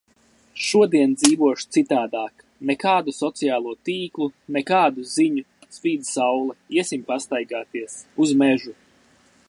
[0.67, 2.45] Šodien dzīvošu citādāk.
[2.69, 5.45] Nekādu sociālo tīklu, nekādu ziņu!
[5.79, 8.01] Spīd saule, iesim pastaigāties.
[8.27, 8.77] Uz mežu.